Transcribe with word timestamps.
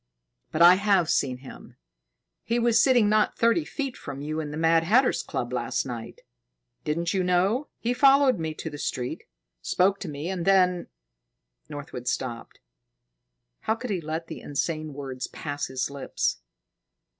"But 0.51 0.63
I 0.63 0.77
have 0.81 1.11
seen 1.11 1.37
him. 1.37 1.75
He 2.43 2.57
was 2.57 2.81
sitting 2.81 3.07
not 3.07 3.37
thirty 3.37 3.63
feet 3.63 3.95
from 3.95 4.19
you 4.19 4.39
in 4.39 4.49
the 4.49 4.57
Mad 4.57 4.83
Hatter's 4.83 5.21
Club 5.21 5.53
last 5.53 5.85
night. 5.85 6.21
Didn't 6.83 7.13
you 7.13 7.23
know? 7.23 7.69
He 7.77 7.93
followed 7.93 8.39
me 8.39 8.55
to 8.55 8.69
the 8.71 8.79
street, 8.79 9.25
spoke 9.61 9.99
to 9.99 10.09
me, 10.09 10.27
and 10.27 10.43
then" 10.43 10.87
Northwood 11.69 12.07
stopped. 12.07 12.59
How 13.59 13.75
could 13.75 13.91
he 13.91 14.01
let 14.01 14.25
the 14.25 14.41
insane 14.41 14.93
words 14.93 15.27
pass 15.27 15.67
his 15.67 15.91
lips? 15.91 16.41